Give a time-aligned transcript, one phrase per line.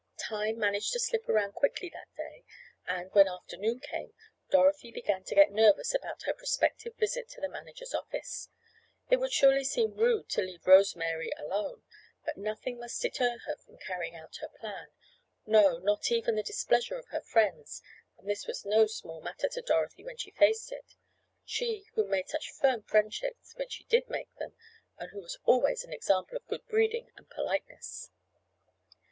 [0.17, 2.43] Time managed to slip around quickly that day,
[2.87, 4.15] and, when afternoon came,
[4.49, 8.49] Dorothy began to get nervous about her prospective visit to the manager's office.
[9.11, 11.83] It would surely seem rude to leave Rose Mary alone,
[12.25, 17.09] but nothing must deter her from carrying out her plan—no, not even the displeasure of
[17.09, 17.83] her friends,
[18.17, 22.49] and this was no small matter to Dorothy when she faced it—she who made such
[22.49, 24.55] firm friendships when she did make them,
[24.97, 28.09] and who was always an example of good breeding and politeness.